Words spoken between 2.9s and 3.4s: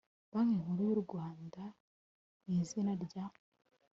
rya